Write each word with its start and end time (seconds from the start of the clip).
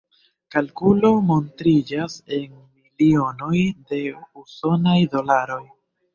Kalkulo 0.53 1.11
montriĝas 1.31 2.15
en 2.39 2.47
milionoj 2.55 3.61
de 3.93 4.01
usonaj 4.43 4.99
dolaroj. 5.15 5.63